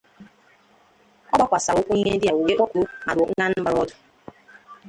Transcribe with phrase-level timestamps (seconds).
[1.33, 3.95] Ọ gbakwasàrà ụkwụ n'ihe ndị a wee kpọkuo ma dụọ Ndị Anambra ọdụ